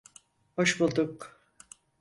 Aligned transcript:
Hoş 0.55 0.79
bulduk. 0.79 1.41